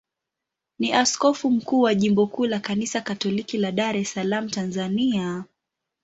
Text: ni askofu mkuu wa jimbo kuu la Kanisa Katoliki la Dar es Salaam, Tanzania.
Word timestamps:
ni 0.79 0.93
askofu 0.93 1.51
mkuu 1.51 1.81
wa 1.81 1.95
jimbo 1.95 2.27
kuu 2.27 2.45
la 2.45 2.59
Kanisa 2.59 3.01
Katoliki 3.01 3.57
la 3.57 3.71
Dar 3.71 3.97
es 3.97 4.13
Salaam, 4.13 4.49
Tanzania. 4.49 5.45